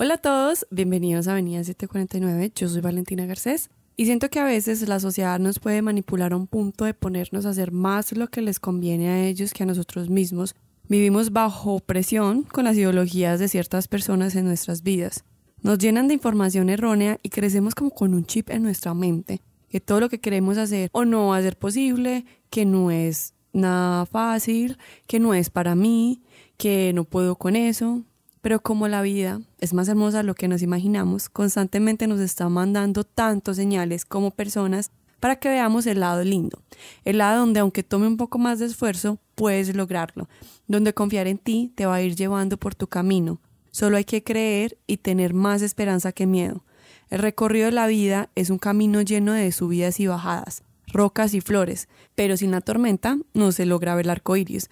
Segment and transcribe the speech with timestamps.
[0.00, 4.44] Hola a todos, bienvenidos a Avenida 749, yo soy Valentina Garcés y siento que a
[4.44, 8.28] veces la sociedad nos puede manipular a un punto de ponernos a hacer más lo
[8.28, 10.54] que les conviene a ellos que a nosotros mismos.
[10.88, 15.24] Vivimos bajo presión con las ideologías de ciertas personas en nuestras vidas.
[15.62, 19.80] Nos llenan de información errónea y crecemos como con un chip en nuestra mente, que
[19.80, 24.78] todo lo que queremos hacer o no va a posible, que no es nada fácil,
[25.08, 26.22] que no es para mí,
[26.56, 28.04] que no puedo con eso.
[28.48, 32.48] Pero como la vida es más hermosa de lo que nos imaginamos, constantemente nos está
[32.48, 34.90] mandando tantos señales como personas
[35.20, 36.62] para que veamos el lado lindo,
[37.04, 40.30] el lado donde aunque tome un poco más de esfuerzo, puedes lograrlo,
[40.66, 43.38] donde confiar en ti te va a ir llevando por tu camino.
[43.70, 46.64] Solo hay que creer y tener más esperanza que miedo.
[47.10, 51.42] El recorrido de la vida es un camino lleno de subidas y bajadas, rocas y
[51.42, 54.70] flores, pero sin la tormenta no se logra ver el arco iris.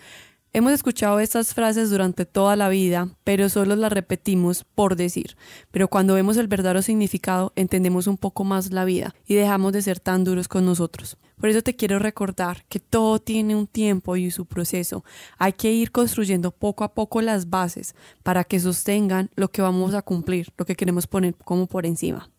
[0.57, 5.37] Hemos escuchado estas frases durante toda la vida, pero solo las repetimos por decir.
[5.71, 9.83] Pero cuando vemos el verdadero significado, entendemos un poco más la vida y dejamos de
[9.83, 11.19] ser tan duros con nosotros.
[11.39, 15.05] Por eso te quiero recordar que todo tiene un tiempo y su proceso.
[15.37, 19.93] Hay que ir construyendo poco a poco las bases para que sostengan lo que vamos
[19.93, 22.31] a cumplir, lo que queremos poner como por encima.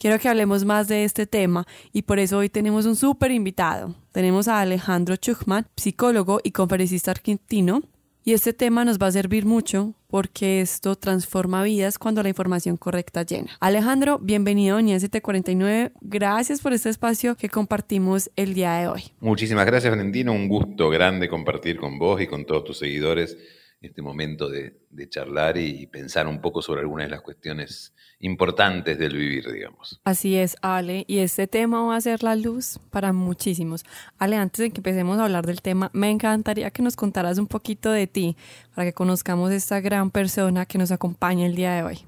[0.00, 3.94] Quiero que hablemos más de este tema y por eso hoy tenemos un súper invitado.
[4.12, 7.82] Tenemos a Alejandro Chuchman, psicólogo y conferencista argentino.
[8.24, 12.78] Y este tema nos va a servir mucho porque esto transforma vidas cuando la información
[12.78, 13.50] correcta llena.
[13.60, 15.92] Alejandro, bienvenido a UNIA 749.
[16.00, 19.02] Gracias por este espacio que compartimos el día de hoy.
[19.20, 20.32] Muchísimas gracias, Valentino.
[20.32, 23.36] Un gusto grande compartir con vos y con todos tus seguidores
[23.80, 24.78] este momento de,
[25.08, 29.98] charlar y pensar un poco sobre algunas de las cuestiones importantes del vivir, digamos.
[30.04, 33.84] Así es, Ale, y este tema va a ser la luz para muchísimos.
[34.18, 37.46] Ale, antes de que empecemos a hablar del tema, me encantaría que nos contaras un
[37.46, 38.36] poquito de ti
[38.74, 41.98] para que conozcamos a esta gran persona que nos acompaña el día de hoy.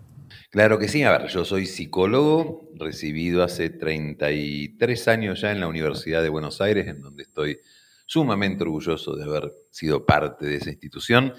[0.50, 5.66] Claro que sí, a ver, yo soy psicólogo, recibido hace 33 años ya en la
[5.66, 7.58] Universidad de Buenos Aires, en donde estoy
[8.06, 11.34] sumamente orgulloso de haber sido parte de esa institución.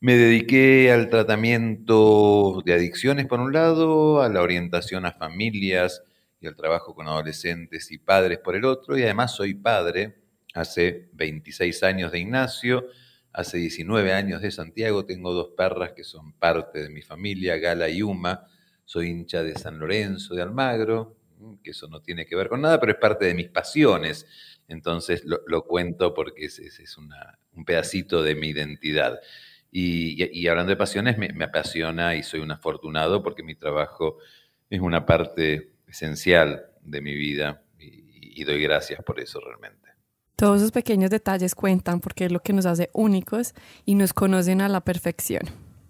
[0.00, 6.02] Me dediqué al tratamiento de adicciones por un lado, a la orientación a familias
[6.40, 10.16] y al trabajo con adolescentes y padres por el otro, y además soy padre
[10.54, 12.86] hace 26 años de Ignacio,
[13.32, 17.88] hace 19 años de Santiago, tengo dos perras que son parte de mi familia, Gala
[17.88, 18.46] y Uma,
[18.84, 21.16] soy hincha de San Lorenzo de Almagro,
[21.62, 24.26] que eso no tiene que ver con nada, pero es parte de mis pasiones.
[24.68, 29.20] Entonces lo, cuento porque es, un pedacito de mi identidad.
[29.70, 34.18] Y, hablando de pasiones, me, apasiona y soy un afortunado porque mi trabajo
[34.70, 39.90] es una parte esencial de mi vida y, y doy gracias por eso realmente.
[40.36, 43.54] Todos esos pequeños detalles cuentan porque es lo que nos hace únicos
[43.84, 45.42] y nos conocen a la perfección.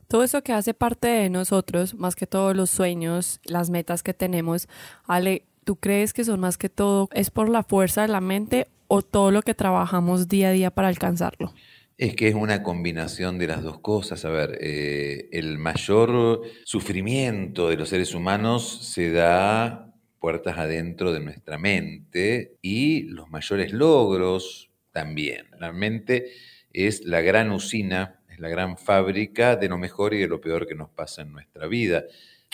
[0.08, 4.14] Todo eso que hace parte de nosotros, más que todos los sueños, las metas que
[4.14, 4.68] tenemos,
[5.04, 8.68] Ale, ¿tú crees que son más que todo es por la fuerza de la mente
[8.86, 11.52] o todo lo que trabajamos día a día para alcanzarlo?
[11.98, 14.24] Es que es una combinación de las dos cosas.
[14.24, 21.20] A ver, eh, el mayor sufrimiento de los seres humanos se da puertas adentro de
[21.20, 25.46] nuestra mente y los mayores logros también.
[25.58, 26.30] La mente
[26.72, 30.66] es la gran usina, es la gran fábrica de lo mejor y de lo peor
[30.68, 32.04] que nos pasa en nuestra vida.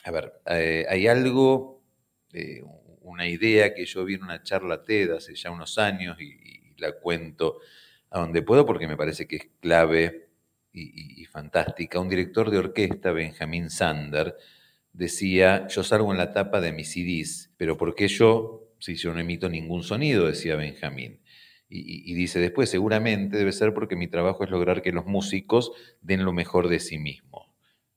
[0.05, 1.83] A ver, eh, hay algo,
[2.33, 2.63] eh,
[3.05, 6.99] una idea que yo vi en una charla TED hace ya unos años y, la
[6.99, 7.61] cuento
[8.11, 10.31] a donde puedo porque me parece que es clave
[10.73, 12.01] y, fantástica.
[12.01, 14.35] Un director de orquesta, Benjamin Sander,
[14.93, 19.15] decía, yo salgo en la tapa de mis CDs, pero ¿por qué yo si yo
[19.15, 20.27] no emito ningún sonido?
[20.27, 21.21] decía Benjamin.
[21.69, 25.71] Y, y, dice después, seguramente debe ser porque mi trabajo es lograr que los músicos
[26.01, 27.53] den lo mejor de sí mismos.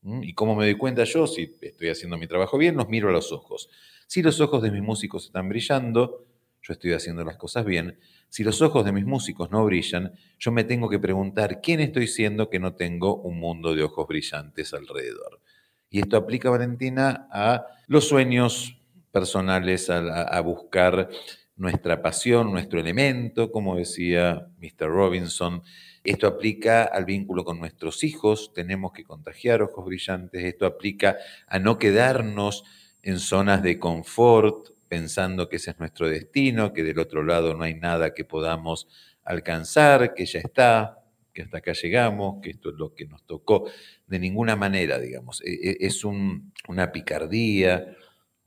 [0.06, 0.24] ¿Mm?
[0.24, 1.26] ¿Y cómo me doy cuenta yo?
[1.26, 3.70] Si estoy haciendo mi trabajo bien, los miro a los ojos.
[4.16, 6.26] Si los ojos de mis músicos están brillando,
[6.62, 8.00] yo estoy haciendo las cosas bien.
[8.30, 12.08] Si los ojos de mis músicos no brillan, yo me tengo que preguntar quién estoy
[12.08, 15.42] siendo que no tengo un mundo de ojos brillantes alrededor.
[15.90, 18.78] Y esto aplica, Valentina, a los sueños
[19.12, 21.10] personales, a, buscar
[21.58, 24.88] nuestra pasión, nuestro elemento, como decía Mr.
[24.88, 25.62] Robinson.
[26.06, 30.42] Esto aplica al vínculo con nuestros hijos, tenemos que contagiar ojos brillantes.
[30.42, 32.64] Esto aplica a no quedarnos
[33.06, 37.64] en zonas de confort, pensando que ese es nuestro destino, que del otro lado no
[37.64, 38.88] hay nada que podamos
[39.24, 43.70] alcanzar, que ya está, que hasta acá llegamos, que esto es lo que nos tocó.
[44.08, 47.96] De ninguna manera, digamos, e, e, es una picardía,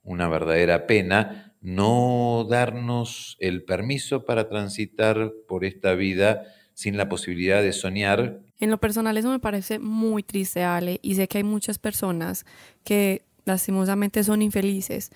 [0.03, 6.43] una verdadera pena no darnos el permiso para transitar por esta vida
[6.75, 8.41] sin la posibilidad de soñar.
[8.59, 12.45] En lo personal eso me parece muy triste, Ale, y sé que hay muchas personas
[12.85, 15.11] que lastimosamente son infelices.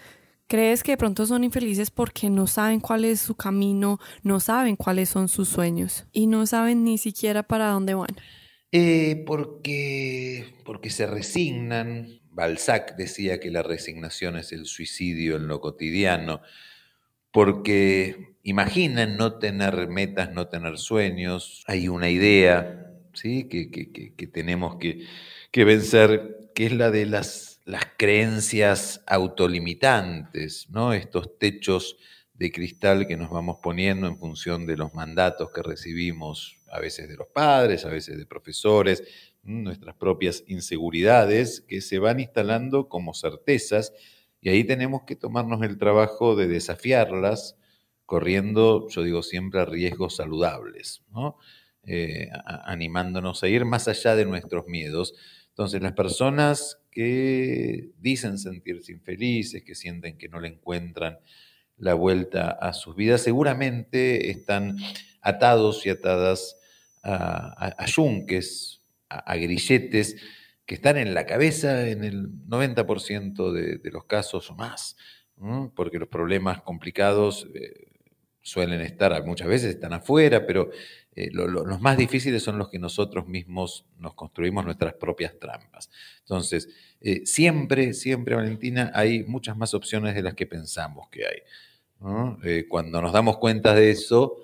[0.49, 4.77] ¿Crees que de pronto son infelices porque no saben cuál es su camino, no saben
[4.77, 8.17] cuáles son sus sueños y no saben ni siquiera para dónde van?
[8.73, 12.21] Eh, porque, porque se resignan.
[12.31, 16.41] Balzac decía que la resignación es el suicidio en lo cotidiano,
[17.31, 23.45] porque imaginan no tener metas, no tener sueños, hay una idea ¿sí?
[23.45, 25.07] que, que, tenemos que,
[25.51, 30.93] que vencer, que es la de las, las creencias autolimitantes, ¿no?
[30.93, 31.97] estos techos
[32.35, 37.09] de cristal que nos vamos poniendo en función de los mandatos que recibimos, a veces
[37.09, 39.03] de los padres, a veces de profesores,
[39.43, 43.95] nuestras propias inseguridades que se van instalando como certezas
[44.43, 47.57] y ahí tenemos que tomarnos el trabajo de desafiarlas,
[48.05, 51.03] corriendo, yo digo siempre, riesgos saludables,
[51.87, 55.15] eh, animándonos a ir más allá de nuestros miedos.
[55.53, 61.19] Entonces, las personas que dicen sentirse infelices, que sienten que no le encuentran
[61.77, 64.79] la vuelta a sus vidas, seguramente están
[65.21, 66.57] atados y atadas
[67.03, 70.17] a, yunques, a, grilletes,
[70.65, 74.97] que están en la cabeza en el 90% de, los casos o más,
[75.75, 77.89] porque los problemas complicados eh,
[78.41, 80.71] suelen estar, muchas veces están afuera, pero
[81.15, 85.91] eh, los más difíciles son los que nosotros mismos nos construimos nuestras propias trampas.
[86.21, 86.69] Entonces,
[87.03, 91.39] eh, siempre, siempre, Valentina, hay muchas más opciones de las que pensamos que hay.
[92.45, 94.39] Eh, cuando nos damos cuenta de eso,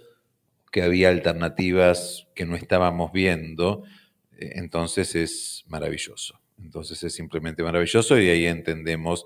[0.71, 3.85] que había alternativas que no estábamos viendo,
[4.33, 6.39] entonces es maravilloso.
[6.63, 9.25] Entonces es simplemente maravilloso y ahí entendemos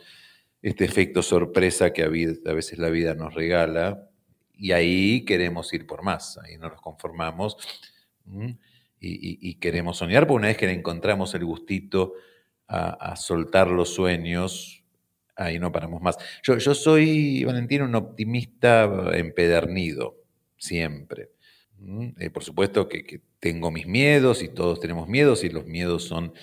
[0.63, 4.12] este efecto sorpresa que a veces la vida nos regala
[4.63, 7.57] y ahí queremos ir por más, ahí no nos conformamos
[9.01, 12.13] y, queremos soñar, porque una vez que le encontramos el gustito
[12.69, 14.85] a soltar los sueños,
[15.35, 16.17] ahí no paramos más.
[16.45, 20.23] Yo, yo soy, Valentín, un optimista empedernido,
[20.57, 21.31] siempre.
[22.21, 26.35] Eh, por supuesto que, tengo mis miedos y todos tenemos miedos y los miedos son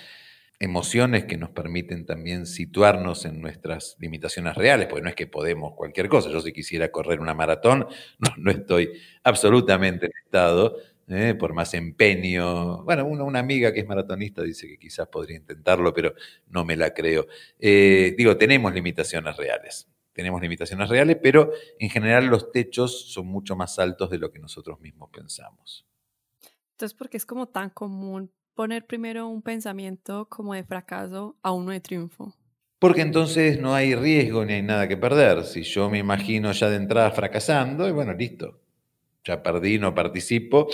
[0.59, 5.73] emociones que nos permiten también situarnos en nuestras limitaciones reales, porque no es que podemos
[5.75, 6.29] cualquier cosa.
[6.29, 7.87] Yo si quisiera correr una maratón,
[8.37, 8.91] no, estoy
[9.23, 10.77] absolutamente en estado
[11.07, 11.33] ¿eh?
[11.35, 12.83] por más empeño.
[12.83, 16.13] Bueno, una, amiga que es maratonista dice que quizás podría intentarlo, pero
[16.47, 17.25] no me la creo.
[17.57, 19.87] Eh, digo, tenemos limitaciones reales.
[20.11, 24.39] Tenemos limitaciones reales, pero en general los techos son mucho más altos de lo que
[24.39, 25.87] nosotros mismos pensamos.
[26.71, 28.29] Entonces, ¿por qué es como tan común
[28.59, 32.35] poner primero un pensamiento como de fracaso a uno de triunfo?
[32.77, 35.45] Porque entonces no hay riesgo ni hay nada que perder.
[35.45, 38.59] Si yo me imagino ya de entrada fracasando, y bueno, listo,
[39.23, 40.67] ya perdí, no participo,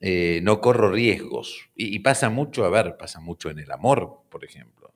[0.00, 1.68] eh, no corro riesgos.
[1.74, 4.94] Y, pasa mucho, a ver, pasa mucho en el amor, por ejemplo.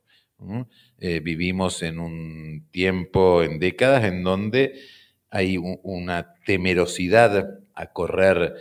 [1.00, 4.80] Eh, vivimos en un tiempo, en décadas, en donde
[5.28, 8.54] hay una temerosidad a correr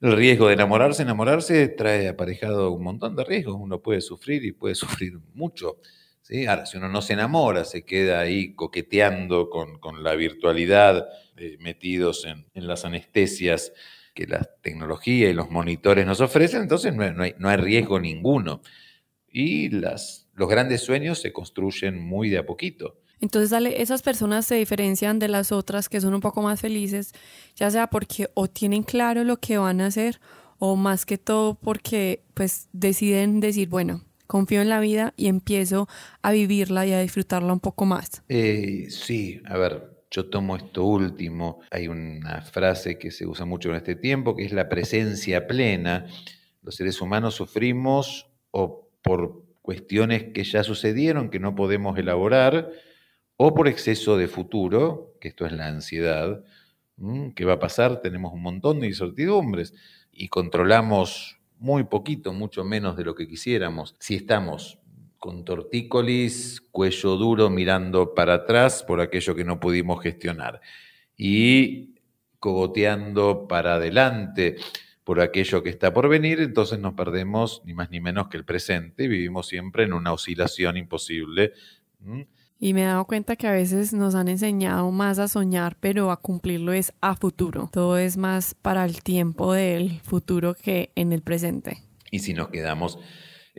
[0.00, 1.02] el riesgo de enamorarse.
[1.02, 3.56] Enamorarse trae aparejado un montón de riesgos.
[3.58, 5.78] Uno puede sufrir y puede sufrir mucho.
[6.22, 6.46] ¿sí?
[6.46, 12.26] Ahora, si uno no se enamora, se queda ahí coqueteando con, la virtualidad, eh, metidos
[12.26, 13.72] en, las anestesias
[14.14, 18.62] que la tecnología y los monitores nos ofrecen, entonces no hay, no hay riesgo ninguno.
[19.30, 22.98] Y las, los grandes sueños se construyen muy de a poquito.
[23.20, 27.12] Entonces, dale, esas personas se diferencian de las otras que son un poco más felices,
[27.56, 30.20] ya sea porque o tienen claro lo que van a hacer
[30.58, 35.88] o más que todo porque pues deciden decir, bueno, confío en la vida y empiezo
[36.22, 38.22] a vivirla y a disfrutarla un poco más.
[38.28, 41.60] Eh, sí, a ver, yo tomo esto último.
[41.70, 46.06] Hay una frase que se usa mucho en este tiempo, que es la presencia plena.
[46.62, 52.70] Los seres humanos sufrimos o por cuestiones que ya sucedieron, que no podemos elaborar,
[53.40, 56.44] o por exceso de futuro, que esto es la ansiedad.
[57.36, 58.02] ¿Qué va a pasar?
[58.02, 59.74] Tenemos un montón de incertidumbres
[60.12, 63.94] y controlamos muy poquito, mucho menos de lo que quisiéramos.
[64.00, 64.80] Si estamos
[65.18, 70.60] con tortícolis, cuello duro, mirando para atrás por aquello que no pudimos gestionar.
[71.16, 71.94] Y
[72.40, 74.56] cogoteando para adelante
[75.04, 78.44] por aquello que está por venir, entonces nos perdemos ni más ni menos que el
[78.44, 81.52] presente y vivimos siempre en una oscilación imposible.
[82.58, 86.10] Y me he dado cuenta que a veces nos han enseñado más a soñar, pero
[86.10, 87.68] a cumplirlo es a futuro.
[87.72, 91.78] Todo es más para el tiempo del futuro que en el presente.
[92.10, 92.98] Y si nos quedamos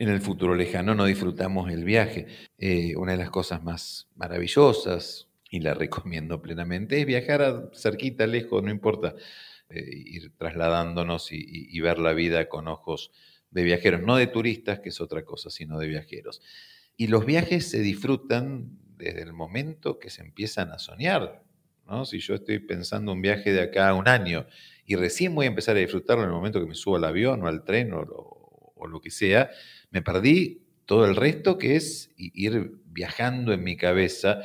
[0.00, 2.26] en el futuro lejano no disfrutamos el viaje.
[2.56, 8.26] Eh, una de las cosas más maravillosas, y la recomiendo plenamente, es viajar a cerquita,
[8.26, 9.14] lejos, no importa,
[9.68, 13.12] eh, ir trasladándonos y, ver la vida con ojos
[13.50, 16.40] de viajeros, no de turistas, que es otra cosa, sino de viajeros.
[16.96, 21.42] Y los viajes se disfrutan, desde el momento que se empiezan a soñar.
[21.86, 22.04] ¿no?
[22.04, 24.46] Si yo estoy pensando un viaje de acá a un año
[24.86, 27.42] y recién voy a empezar a disfrutarlo en el momento que me subo al avión
[27.42, 29.50] o al tren o, lo que sea,
[29.90, 34.40] me perdí todo el resto que es ir viajando en mi cabeza.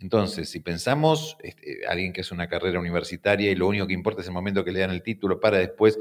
[0.00, 4.20] Entonces, si pensamos, este, alguien que hace una carrera universitaria y lo único que importa
[4.20, 5.96] es el momento que le dan el título para después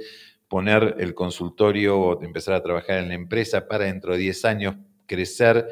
[0.48, 4.76] poner el consultorio o empezar a trabajar en la empresa para dentro de 10 años
[5.08, 5.68] crecer,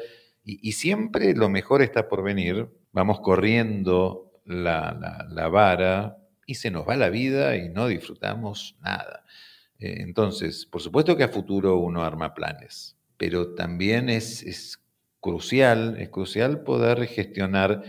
[0.48, 6.94] y, siempre lo mejor está por venir, vamos corriendo la, vara y se nos va
[6.94, 9.24] la vida y no disfrutamos nada.
[9.80, 14.80] Eh, entonces, por supuesto que a futuro uno arma planes, pero también es, es
[15.18, 17.82] crucial, es crucial poder gestionar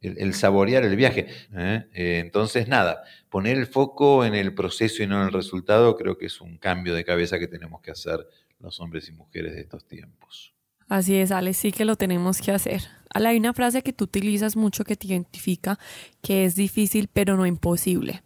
[0.00, 1.26] el, saborear el viaje.
[1.52, 1.86] ¿eh?
[1.92, 6.16] Eh, entonces, nada, poner el foco en el proceso y no en el resultado creo
[6.16, 8.24] que es un cambio de cabeza que tenemos que hacer
[8.60, 10.53] los hombres y mujeres de estos tiempos.
[10.88, 12.82] Así es, Ale, sí que lo tenemos que hacer.
[13.10, 15.78] Ale, hay una frase que tú utilizas mucho que te identifica,
[16.22, 18.22] que es difícil pero no imposible.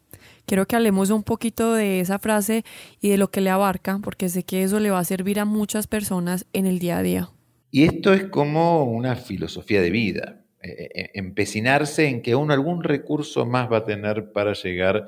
[0.46, 2.64] Quiero que hablemos un poquito de esa frase
[3.00, 5.44] y de lo que le abarca, porque sé que eso le va a servir a
[5.44, 7.30] muchas personas en el día a día.
[7.70, 10.40] Y esto es como una filosofía de vida.
[10.62, 15.06] Eh, eh, empecinarse en que uno algún recurso más va a tener para llegar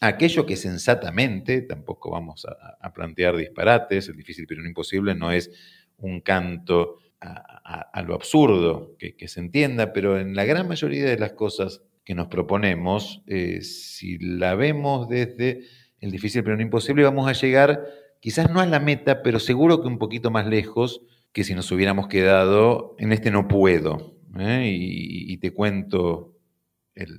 [0.00, 5.32] a aquello que sensatamente, tampoco vamos a, plantear disparates, el difícil pero no imposible no
[5.32, 5.50] es
[5.98, 11.32] un canto a, lo absurdo, que, se entienda, pero en la gran mayoría de las
[11.32, 15.62] cosas que nos proponemos, eh, si la vemos desde
[16.00, 17.84] el difícil pero no imposible, vamos a llegar
[18.20, 21.70] quizás no a la meta, pero seguro que un poquito más lejos que si nos
[21.72, 24.70] hubiéramos quedado en este no puedo, ¿eh?
[24.72, 26.36] y, te cuento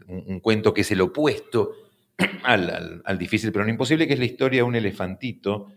[0.07, 1.71] un, cuento que es el opuesto
[2.43, 5.67] al, difícil pero no imposible, que es la historia de un elefantito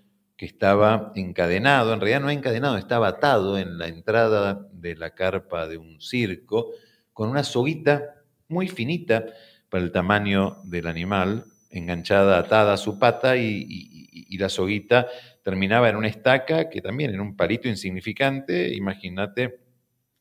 [0.41, 5.69] que estaba encadenado, en realidad no encadenado, estaba atado en la entrada de la carpa
[5.69, 6.71] de un circo
[7.13, 9.27] con una soguita muy finita
[9.69, 15.09] para el tamaño del animal, enganchada, atada a su pata y, la soguita
[15.45, 19.61] terminaba en una estaca que también en un palito insignificante, imagínate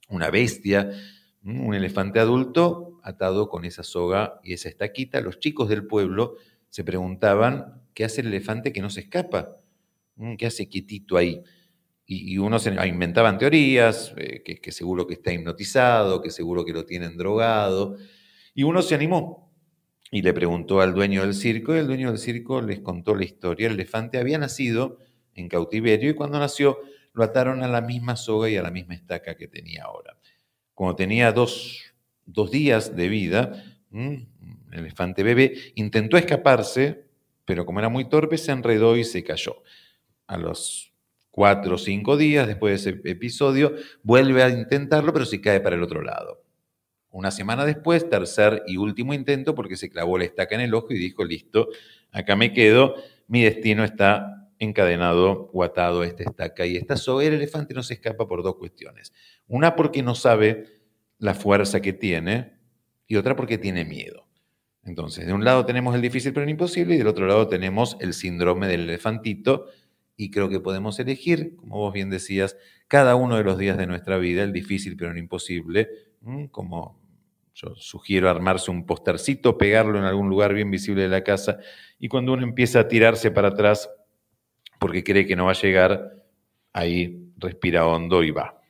[0.10, 0.92] una bestia,
[1.46, 5.22] un elefante adulto atado con esa soga y esa estaquita.
[5.22, 6.36] Los chicos del pueblo
[6.68, 9.56] se preguntaban, ¿qué hace el elefante que no se escapa?
[10.38, 11.42] ¿Qué hace quietito ahí?
[12.06, 16.84] Y, uno se inventaban teorías, eh, que, seguro que está hipnotizado, que seguro que lo
[16.84, 17.98] tienen drogado.
[18.56, 19.54] Y uno se animó
[20.10, 23.26] y le preguntó al dueño del circo, y el dueño del circo les contó la
[23.26, 23.68] historia.
[23.68, 24.98] El elefante había nacido
[25.36, 26.80] en cautiverio y cuando nació
[27.14, 30.18] lo ataron a la misma soga y a la misma estaca que tenía ahora.
[30.74, 31.94] Cuando tenía dos,
[32.52, 34.28] días de vida, el
[34.72, 37.06] elefante bebé intentó escaparse,
[37.46, 39.62] pero como era muy torpe, se enredó y se cayó.
[40.30, 40.94] A los
[41.32, 45.76] cuatro o cinco días después de ese episodio, vuelve a intentarlo, pero se cae para
[45.76, 46.44] el otro lado.
[47.10, 50.94] Una semana después, tercer y último intento, porque se clavó la estaca en el ojo
[50.94, 51.70] y dijo, listo,
[52.12, 52.94] acá me quedo,
[53.28, 56.68] mi destino está encadenado o atado a esta estaca.
[56.68, 59.12] Y esta soga, el elefante no se escapa por dos cuestiones.
[59.48, 60.66] Una porque no sabe
[61.18, 62.60] la fuerza que tiene
[63.08, 64.28] y otra porque tiene miedo.
[64.84, 68.14] Entonces, de un lado tenemos el difícil pero imposible y del otro lado tenemos el
[68.14, 69.68] síndrome del elefantito
[70.20, 72.58] y creo que podemos elegir, como vos bien decías,
[72.90, 75.88] cada uno de los días de nuestra vida, el difícil pero no imposible,
[76.52, 77.00] como
[77.56, 81.60] yo sugiero armarse un postercito, pegarlo en algún lugar bien visible de la casa
[82.00, 83.90] y cuando uno empieza a tirarse para atrás
[84.78, 86.22] porque cree que no va a llegar,
[86.74, 88.62] ahí respira hondo y va.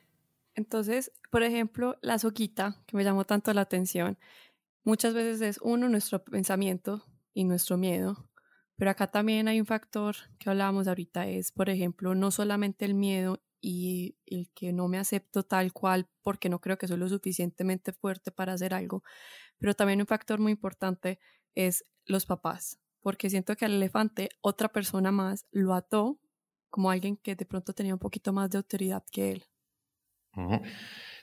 [0.54, 4.18] Entonces, por ejemplo, la soquita, que me llamó tanto la atención,
[4.84, 7.04] muchas veces es uno, nuestro pensamiento
[7.34, 8.29] y nuestro miedo,
[8.80, 12.94] pero acá también hay un factor que hablábamos ahorita, es, por ejemplo, no solamente el
[12.94, 17.06] miedo y el que no me acepto tal cual porque no creo que soy lo
[17.06, 19.02] suficientemente fuerte para hacer algo,
[19.58, 21.18] pero también un factor muy importante
[21.54, 26.18] es los papás porque siento que al elefante otra persona más lo ató
[26.70, 29.44] como alguien que de pronto tenía un poquito más de autoridad que él.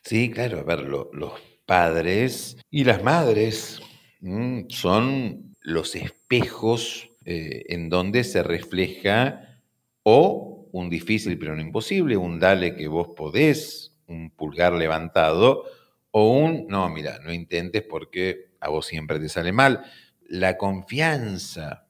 [0.04, 3.82] Sí, claro, a ver, los padres y las madres
[4.20, 9.60] mm, son los espejos eh, en donde se refleja
[10.04, 15.66] o un difícil pero no imposible, un dale que vos podés, un pulgar levantado,
[16.12, 19.84] o un no, mira, no intentes porque a vos siempre te sale mal
[20.30, 21.90] la confianza,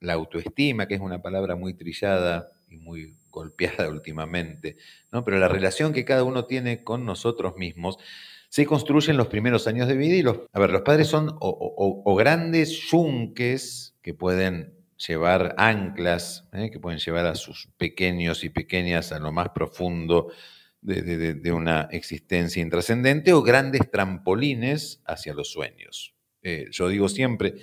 [0.00, 4.78] la autoestima, que es una palabra muy trillada y muy golpeada últimamente,
[5.10, 5.22] ¿no?
[5.22, 7.98] pero la relación que cada uno tiene con nosotros mismos
[8.52, 11.34] se construye en los primeros años de vida y los, a ver, los padres son
[11.40, 16.70] o, grandes yunques que pueden llevar anclas, ¿eh?
[16.70, 20.30] que pueden llevar a sus pequeños y pequeñas a lo más profundo
[20.82, 26.14] de, una existencia intrascendente o grandes trampolines hacia los sueños.
[26.42, 27.54] Eh, yo digo siempre,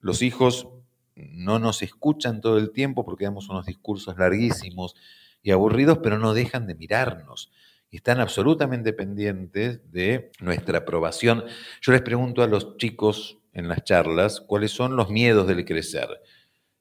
[0.00, 0.66] los hijos
[1.14, 4.96] no nos escuchan todo el tiempo porque damos unos discursos larguísimos
[5.40, 7.52] y aburridos, pero no dejan de mirarnos.
[7.92, 11.44] Están absolutamente pendientes de nuestra aprobación.
[11.82, 16.08] Yo les pregunto a los chicos en las charlas cuáles son los miedos del crecer.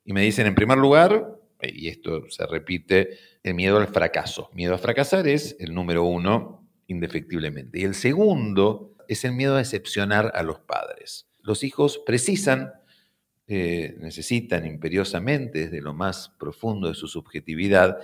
[0.06, 4.50] Y me dicen, en primer lugar, y esto se repite, el miedo al fracaso.
[4.54, 7.80] Miedo a fracasar es el número uno, indefectiblemente.
[7.80, 11.28] Y el segundo es el miedo a decepcionar a los padres.
[11.40, 12.72] Los hijos precisan,
[13.48, 17.98] eh, necesitan imperiosamente, desde lo más profundo de su subjetividad,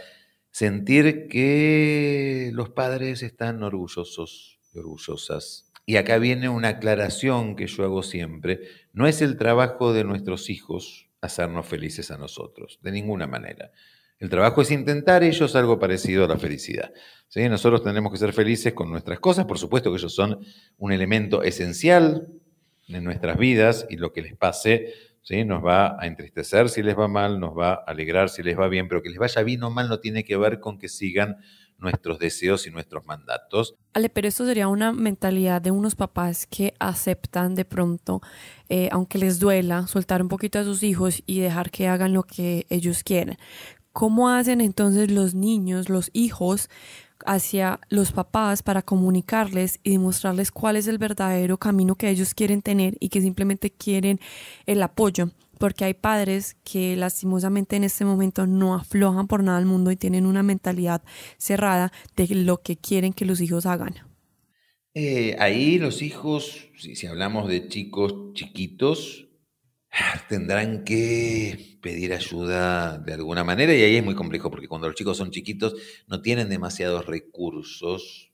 [0.57, 5.71] sentir que los padres están orgullosos y orgullosas.
[5.85, 8.61] Y acá viene una aclaración que yo hago siempre.
[8.91, 13.69] No es el trabajo de nuestros hijos hacernos felices a nosotros, de ninguna manera.
[14.17, 16.91] El trabajo es intentar ellos algo parecido a la felicidad.
[17.27, 17.47] ¿sí?
[17.49, 20.39] Nosotros tenemos que ser felices con nuestras cosas, por supuesto que ellos son
[20.79, 22.29] un elemento esencial
[22.87, 24.91] en nuestras vidas y lo que les pase
[25.27, 25.43] ¿sí?
[25.43, 28.69] nos va a entristecer si les va mal, nos va a alegrar si les va
[28.69, 31.37] bien, pero que les vaya bien o mal no tiene que ver con que sigan
[31.77, 33.75] nuestros deseos y nuestros mandatos.
[33.93, 38.21] Ale, pero esto sería una mentalidad de unos papás que aceptan de pronto,
[38.69, 42.23] eh, aunque les duela, soltar un poquito a sus hijos y dejar que hagan lo
[42.23, 43.37] que ellos quieren.
[43.97, 46.69] ¿Cómo hacen entonces los niños, los hijos,
[47.25, 52.61] hacia los papás para comunicarles y demostrarles cuál es el verdadero camino que ellos quieren
[52.61, 54.19] tener y que simplemente quieren
[54.67, 55.31] el apoyo?
[55.57, 59.95] porque hay padres que lastimosamente en este momento no aflojan por nada al mundo y
[59.95, 61.01] tienen una mentalidad
[61.39, 63.95] cerrada de lo que quieren que los hijos hagan.
[64.93, 69.26] Eh, ahí los hijos, si, hablamos de chicos chiquitos,
[70.29, 74.95] tendrán que pedir ayuda de alguna manera y ahí es muy complejo porque cuando los
[74.95, 75.75] chicos son chiquitos
[76.07, 78.31] no tienen demasiados recursos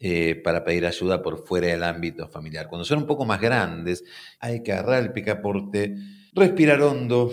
[0.00, 2.68] eh, para pedir ayuda por fuera del ámbito familiar.
[2.68, 4.04] Cuando son un poco más grandes,
[4.40, 5.94] hay que agarrar el picaporte,
[6.34, 7.32] respirar hondo,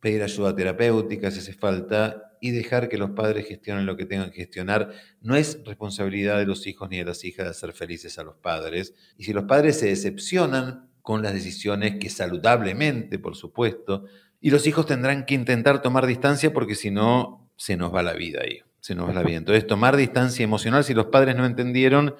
[0.00, 4.30] pedir ayuda terapéutica si hace falta y dejar que los padres gestionen lo que tengan
[4.30, 4.90] que gestionar.
[5.20, 8.36] No es responsabilidad de los hijos ni de las hijas de hacer felices a los
[8.36, 8.94] padres.
[9.16, 14.04] Y si los padres se decepcionan con las decisiones que saludablemente, por supuesto,
[14.40, 18.14] y los hijos tendrán que intentar tomar distancia porque si no, se nos va la
[18.14, 19.36] vida ahí se nos va la vida.
[19.36, 22.16] Entonces, tomar distancia emocional, si los padres no entendieron,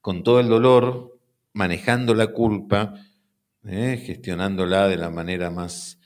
[0.00, 1.18] con todo el dolor,
[1.52, 2.94] manejando la culpa,
[3.64, 4.00] ¿eh?
[4.04, 5.98] gestionándola de la manera más,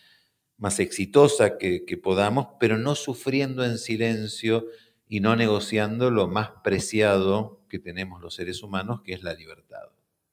[0.58, 4.66] más exitosa que, que podamos, pero no sufriendo en silencio
[5.08, 9.88] y no negociando lo más preciado que tenemos los seres humanos, que es la libertad.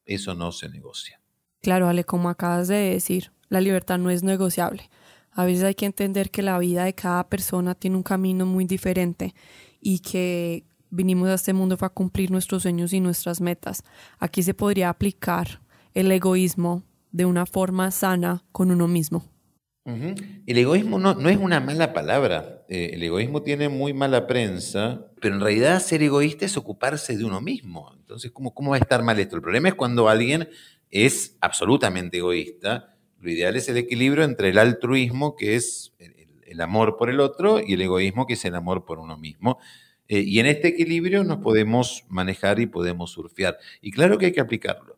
[0.06, 1.22] Eso no se negocia.
[1.63, 4.89] Claro, Ale, como acabas de decir, la libertad no es negociable.
[5.32, 8.65] A veces hay que entender que la vida de cada persona tiene un camino muy
[8.65, 9.34] diferente
[9.80, 13.82] y que vinimos a este mundo para cumplir nuestros sueños y nuestras metas.
[14.19, 15.62] Aquí se podría aplicar
[15.93, 19.23] el egoísmo de una forma sana con uno mismo.
[19.86, 22.65] El egoísmo no, es una mala palabra.
[22.67, 27.23] Eh, el egoísmo tiene muy mala prensa, pero en realidad ser egoísta es ocuparse de
[27.23, 27.93] uno mismo.
[27.95, 29.38] Entonces, ¿cómo, ¿cómo va a estar mal esto?
[29.38, 30.49] El problema es cuando alguien
[30.93, 35.93] es absolutamente egoísta lo ideal es el equilibrio entre el altruismo, que es
[36.45, 39.60] el, amor por el otro, y el egoísmo, que es el amor por uno mismo.
[40.10, 43.58] Eh, y en este equilibrio nos podemos manejar y podemos surfear.
[43.82, 44.97] Y claro que hay que aplicarlo.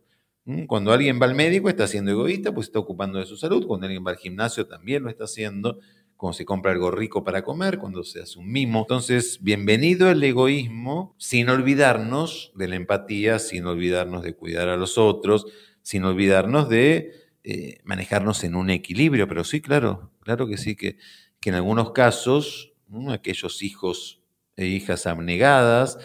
[0.68, 3.66] Cuando alguien va al médico está siendo egoísta, pues está ocupando de su salud.
[3.66, 5.80] Cuando alguien va al gimnasio también lo está haciendo.
[6.18, 8.82] Cuando se compra algo rico para comer, cuando se hace un mimo.
[8.82, 14.98] Entonces, bienvenido el egoísmo, sin olvidarnos de la empatía, sin olvidarnos de cuidar a los
[14.98, 15.48] otros,
[15.86, 20.98] sin olvidarnos de eh, manejarnos en un equilibrio, pero sí, claro, claro que sí, que,
[21.40, 22.74] que en algunos casos
[23.12, 24.20] aquellos hijos
[24.56, 26.00] e hijas abnegadas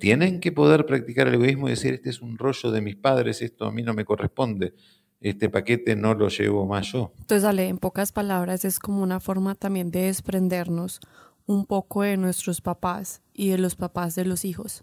[0.00, 3.42] tienen que poder practicar el egoísmo y decir, este es un rollo de mis padres,
[3.42, 4.72] esto a mí no me corresponde,
[5.20, 7.12] este paquete no lo llevo más yo.
[7.18, 11.00] Entonces, Ale, en pocas palabras, es como una forma también de desprendernos
[11.44, 14.82] un poco de nuestros papás y de los papás de los hijos.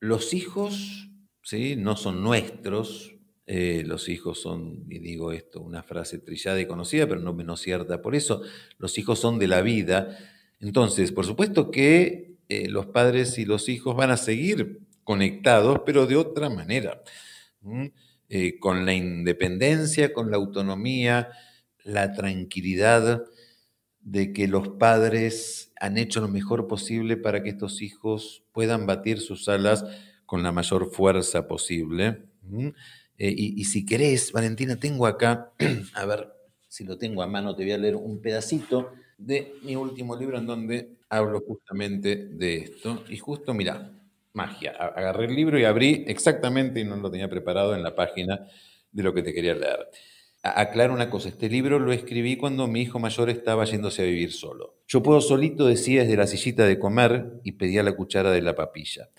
[0.00, 1.10] Los hijos,
[1.42, 1.76] ¿sí?
[1.76, 3.19] No son nuestros,
[3.52, 7.60] eh, los hijos son, y digo esto, una frase trillada y conocida, pero no menos
[7.60, 8.42] cierta por eso,
[8.78, 10.16] los hijos son de la vida.
[10.60, 16.06] Entonces, por supuesto que eh, los padres y los hijos van a seguir conectados, pero
[16.06, 17.02] de otra manera,
[18.28, 21.30] eh, con la independencia, con la autonomía,
[21.82, 23.24] la tranquilidad
[23.98, 29.18] de que los padres han hecho lo mejor posible para que estos hijos puedan batir
[29.18, 29.84] sus alas
[30.24, 32.28] con la mayor fuerza posible.
[33.22, 35.52] Eh, y, si querés, Valentina, tengo acá,
[35.94, 36.32] a ver
[36.68, 40.38] si lo tengo a mano, te voy a leer un pedacito de mi último libro
[40.38, 43.04] en donde hablo justamente de esto.
[43.10, 43.92] Y justo, mira,
[44.32, 44.70] magia.
[44.70, 48.48] Agarré el libro y abrí exactamente, y no lo tenía preparado, en la página
[48.90, 49.90] de lo que te quería leer.
[50.42, 54.32] Aclaro una cosa, este libro lo escribí cuando mi hijo mayor estaba yéndose a vivir
[54.32, 54.78] solo.
[54.88, 58.54] Yo puedo solito, decía desde la sillita de comer y pedía la cuchara de la
[58.54, 59.10] papilla.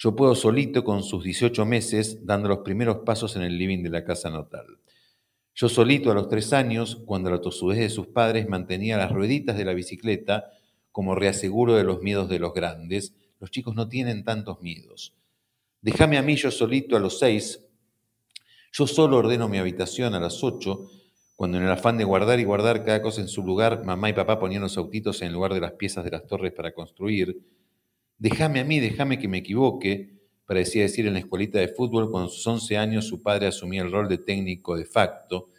[0.00, 3.90] Yo puedo solito con sus 18 meses dando los primeros pasos en el living de
[3.90, 4.64] la casa natal.
[5.56, 9.58] Yo solito a los tres años, cuando la tosudez de sus padres mantenía las rueditas
[9.58, 10.52] de la bicicleta
[10.92, 15.16] como reaseguro de los miedos de los grandes, los chicos no tienen tantos miedos.
[15.82, 17.66] Déjame a mí yo solito a los seis,
[18.72, 20.90] yo solo ordeno mi habitación a las ocho,
[21.34, 24.12] cuando en el afán de guardar y guardar cada cosa en su lugar, mamá y
[24.12, 27.57] papá ponían los autitos en lugar de las piezas de las torres para construir.
[28.18, 32.28] Déjame a mí, déjame que me equivoque, parecía decir en la escuelita de fútbol cuando
[32.28, 35.50] a sus once años su padre asumía el rol de técnico de facto.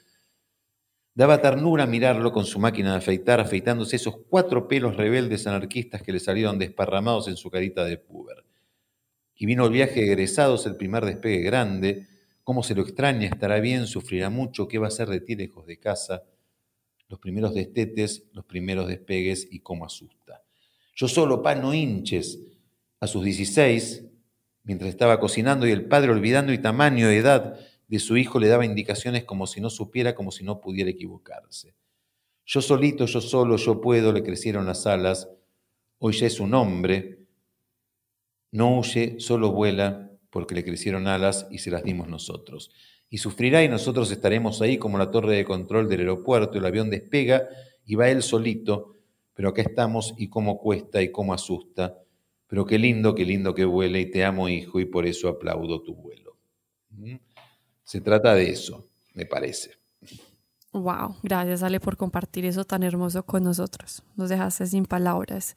[1.13, 6.13] Daba ternura mirarlo con su máquina de afeitar, afeitándose esos cuatro pelos rebeldes anarquistas que
[6.13, 8.45] le salieron desparramados en su carita de puber.
[9.35, 12.07] Y vino el viaje de egresados, el primer despegue grande,
[12.49, 13.27] ¿Cómo se lo extraña?
[13.27, 13.85] ¿Estará bien?
[13.85, 14.67] ¿Sufrirá mucho?
[14.67, 16.23] ¿Qué va a ser de ti lejos de casa?
[17.07, 20.41] Los primeros destetes, los primeros despegues y cómo asusta.
[20.95, 22.39] Yo solo, pa, no hinches.
[22.99, 24.05] A sus 16,
[24.63, 28.47] mientras estaba cocinando y el padre, olvidando el tamaño de edad de su hijo, le
[28.47, 31.75] daba indicaciones como si no supiera, como si no pudiera equivocarse.
[32.45, 35.29] Yo solito, yo solo, yo puedo, le crecieron las alas.
[35.99, 37.19] Hoy ya es un hombre.
[38.51, 42.71] No huye, solo vuela, porque le crecieron alas y se las dimos nosotros.
[43.09, 46.89] Y sufrirá y nosotros estaremos ahí como la torre de control del aeropuerto, el avión
[46.89, 47.47] despega
[47.85, 48.95] y va él solito,
[49.33, 51.97] pero acá estamos y cómo cuesta y cómo asusta,
[52.49, 55.83] pero qué lindo, qué lindo que vuele y te amo hijo y por eso aplaudo
[55.83, 56.35] tu vuelo.
[57.83, 59.77] Se trata de eso, me parece.
[60.73, 64.03] Wow, gracias Ale por compartir eso tan hermoso con nosotros.
[64.15, 65.55] Nos dejaste sin palabras.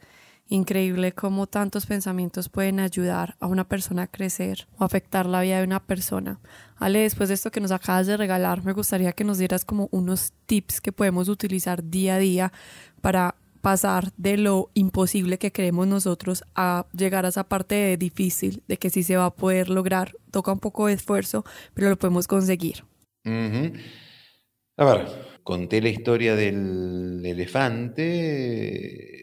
[0.48, 5.58] Increíble cómo tantos pensamientos pueden ayudar a una persona a crecer o afectar la vida
[5.58, 6.40] de una persona.
[6.76, 9.88] Ale, después de esto que nos acabas de regalar, me gustaría que nos dieras como
[9.92, 12.52] unos tips que podemos utilizar día a día
[13.00, 18.76] para pasar de lo imposible que creemos nosotros a llegar a esa parte difícil, de
[18.76, 20.12] que sí se va a poder lograr.
[20.30, 22.84] Toca un poco de esfuerzo, pero lo podemos conseguir.
[23.24, 25.06] A ver,
[25.42, 29.22] conté la historia del elefante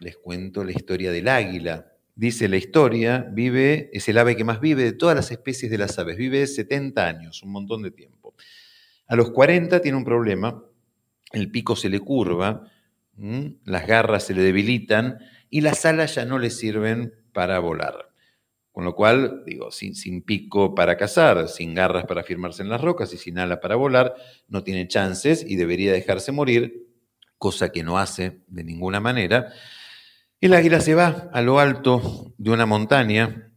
[0.00, 1.92] les cuento la historia del águila.
[2.14, 5.78] Dice la historia, vive, es el ave que más vive de todas las especies de
[5.78, 8.34] las aves, vive 70 años, un montón de tiempo.
[9.06, 10.62] A los 40 tiene un problema,
[11.32, 12.70] el pico se le curva,
[13.64, 15.18] las garras se le debilitan
[15.50, 18.08] y las alas ya no le sirven para volar.
[18.72, 23.12] Con lo cual, digo, sin, pico para cazar, sin garras para firmarse en las rocas
[23.12, 24.14] y sin ala para volar,
[24.46, 26.86] no tiene chances y debería dejarse morir,
[27.38, 29.52] cosa que no hace de ninguna manera.
[30.40, 33.47] El águila se va a lo alto de una montaña,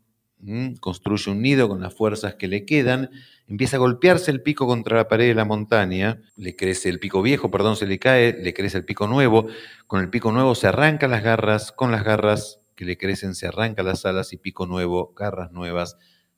[0.80, 3.10] construye un nido con las fuerzas que le quedan,
[3.48, 7.22] empieza a golpearse el pico contra la pared de la montaña, le crece el pico
[7.22, 9.48] viejo, perdón, se le cae, le crece el pico nuevo,
[9.88, 13.48] con el pico nuevo se arranca las garras, con las garras que le crecen se
[13.48, 15.98] arranca las alas y pico nuevo, garras nuevas,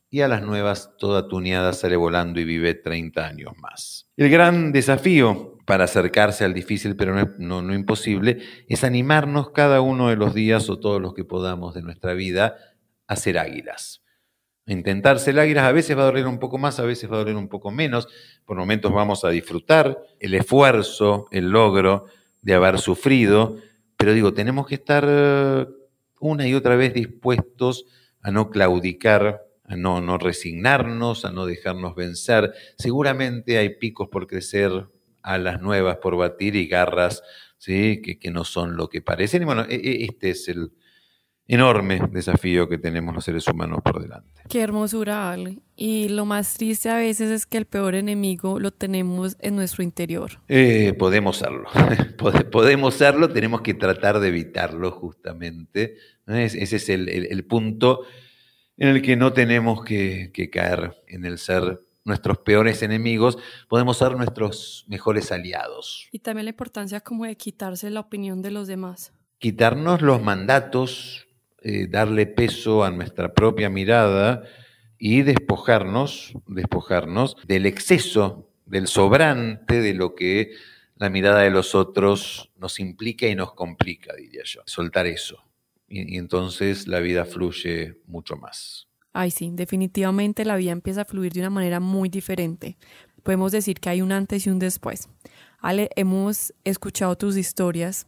[0.10, 4.08] y a las nuevas toda tuneada sale volando y vive 30 años más.
[4.16, 10.10] El gran desafío para acercarse al difícil, pero no, no, imposible, es animarnos cada uno
[10.10, 12.58] de los días o todos los que podamos de nuestra vida
[13.08, 14.04] a ser águilas.
[14.66, 17.20] Intentar ser águilas a veces va a doler un poco más, a veces va a
[17.20, 18.08] doler un poco menos.
[18.46, 22.06] Por momentos vamos a disfrutar el esfuerzo, el logro
[22.42, 23.58] de haber sufrido,
[23.98, 25.66] pero digo, tenemos que estar eh,
[26.20, 27.86] una y otra vez dispuestos
[28.22, 32.54] a no claudicar, a no, no resignarnos, a no dejarnos vencer.
[32.78, 34.88] Seguramente hay picos por crecer,
[35.22, 37.22] alas nuevas por batir y garras
[37.58, 38.02] ¿sí?
[38.02, 39.42] que, no son lo que parecen.
[39.42, 40.72] Y bueno, e, e, este es el
[41.48, 44.42] enorme desafío que tenemos los seres humanos por delante.
[44.50, 45.60] Qué hermosura, Ale.
[45.76, 49.84] Y lo más triste a veces es que el peor enemigo lo tenemos en nuestro
[49.84, 50.40] interior.
[50.48, 51.68] Eh, podemos serlo,
[52.52, 55.96] podemos serlo, tenemos que tratar de evitarlo justamente.
[56.28, 58.06] Ese es el, punto
[58.78, 63.38] en el que no tenemos que, que caer en el ser nuestros peores enemigos,
[63.70, 66.08] podemos ser nuestros mejores aliados.
[66.12, 69.14] Y también la importancia como de quitarse la opinión de los demás.
[69.40, 71.23] Quitarnos los mandatos,
[71.63, 74.43] eh, darle peso a nuestra propia mirada
[74.97, 80.52] y despojarnos, despojarnos del exceso, del sobrante de lo que
[80.95, 84.62] la mirada de los otros nos implica y nos complica, diría yo.
[84.65, 85.43] Soltar eso.
[85.88, 88.88] y entonces la vida fluye mucho más.
[89.13, 92.78] Ay, sí, definitivamente la vida empieza a fluir de una manera muy diferente.
[93.21, 95.08] Podemos decir que hay un antes y un después.
[95.60, 98.08] Ale, hemos escuchado tus historias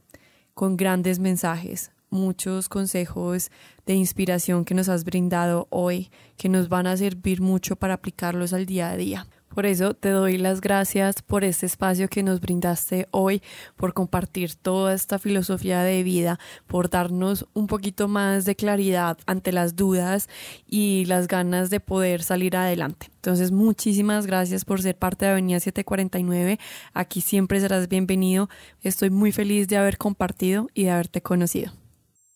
[0.55, 3.51] con grandes mensajes, muchos consejos
[3.85, 8.53] de inspiración que nos has brindado hoy, que nos van a servir mucho para aplicarlos
[8.53, 9.27] al día a día.
[9.55, 13.41] Por eso te doy las gracias por este espacio que nos brindaste hoy,
[13.77, 19.53] por compartir toda esta filosofía de vida, por darnos un poquito más de claridad ante
[19.53, 20.27] las dudas
[20.67, 23.07] y las ganas de poder salir adelante.
[23.15, 26.59] Entonces, muchísimas gracias por ser parte de Avenida 749.
[26.93, 28.49] Aquí siempre serás bienvenido.
[28.81, 31.71] Estoy muy feliz de haber compartido y de haberte conocido.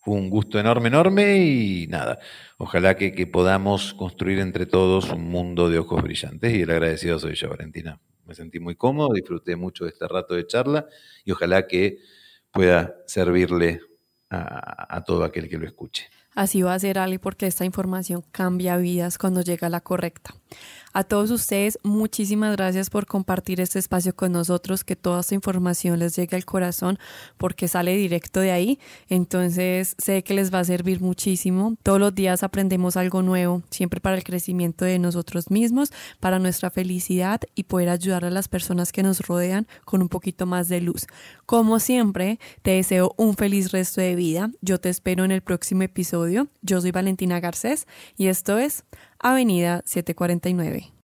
[0.10, 2.18] Un gusto enorme, enorme y nada,
[2.58, 7.36] ojalá que, podamos construir entre todos un mundo de ojos brillantes y el agradecido soy
[7.36, 8.00] yo, Valentina.
[8.26, 10.88] Me sentí muy cómodo, disfruté mucho de este rato de charla
[11.24, 12.00] y ojalá que
[12.50, 13.82] pueda servirle
[14.32, 16.08] a, a todo aquel que lo escuche.
[16.34, 20.34] Así va a ser, Ali, porque esta información cambia vidas cuando llega la correcta.
[20.92, 26.00] A todos ustedes, muchísimas gracias por compartir este espacio con nosotros, que toda esta información
[26.00, 26.98] les llegue al corazón
[27.38, 28.80] porque sale directo de ahí.
[29.08, 31.76] Entonces, sé que les va a servir muchísimo.
[31.84, 36.72] Todos los días aprendemos algo nuevo, siempre para el crecimiento de nosotros mismos, para nuestra
[36.72, 40.82] felicidad y poder ayudar a las personas que nos rodean con un poquito más de
[40.82, 41.06] luz.
[41.46, 44.50] Como siempre, te deseo un feliz resto de vida.
[44.62, 46.48] Yo te espero en el próximo episodio.
[46.64, 47.86] Yo soy Valentina Garcés
[48.18, 48.84] y esto es
[49.20, 50.99] Avenida 749.